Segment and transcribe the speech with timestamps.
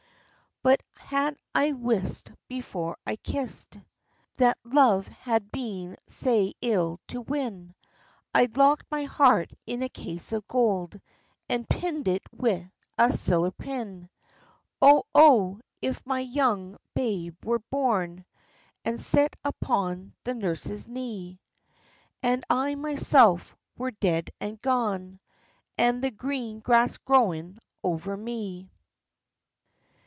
[0.63, 3.79] But had I wist before I kist
[4.37, 7.73] That love had been sae ill to win,
[8.33, 11.01] I'd locked my heart in a case of gold,
[11.49, 14.07] And pinned it wi' a siller pin.
[14.79, 15.61] Oh, oh!
[15.81, 18.23] if my young babe were born,
[18.85, 21.41] And set upon the nurse's knee;
[22.21, 25.19] And I myself were dead and gane,
[25.79, 28.69] And the green grass growing over me!